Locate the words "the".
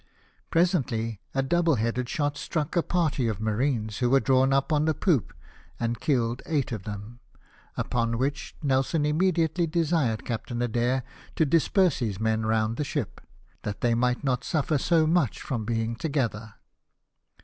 4.85-4.95, 12.77-12.83